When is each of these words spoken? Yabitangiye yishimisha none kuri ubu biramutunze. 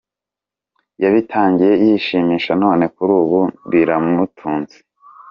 Yabitangiye 1.03 1.73
yishimisha 1.83 2.51
none 2.63 2.83
kuri 2.95 3.11
ubu 3.21 3.39
biramutunze. 3.71 4.77